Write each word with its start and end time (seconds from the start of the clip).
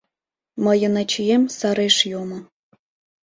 Мыйын 0.63 0.93
ачием 1.01 1.43
сареш 1.57 1.95
йомо 2.11 2.39